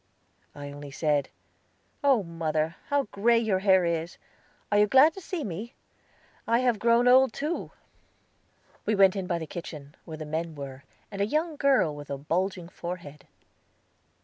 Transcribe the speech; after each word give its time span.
I 0.55 0.71
only 0.71 0.89
said, 0.89 1.29
"Oh, 2.03 2.23
mother, 2.23 2.75
how 2.87 3.03
gray 3.11 3.37
your 3.37 3.59
hair 3.59 3.85
is! 3.85 4.17
Are 4.71 4.79
you 4.79 4.87
glad 4.87 5.13
to 5.13 5.21
see 5.21 5.43
me? 5.43 5.75
I 6.47 6.57
have 6.57 6.79
grown 6.79 7.07
old 7.07 7.33
too!" 7.33 7.69
We 8.83 8.95
went 8.95 9.15
in 9.15 9.27
by 9.27 9.37
the 9.37 9.45
kitchen, 9.45 9.93
where 10.05 10.17
the 10.17 10.25
men 10.25 10.55
were, 10.55 10.85
and 11.11 11.21
a 11.21 11.25
young 11.27 11.55
girl 11.55 11.95
with 11.95 12.09
a 12.09 12.17
bulging 12.17 12.67
forehead. 12.69 13.27